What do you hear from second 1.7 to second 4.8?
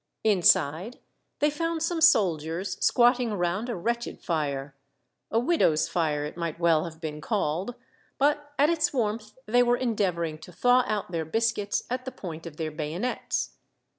some soldiers squatting around a wretched fire;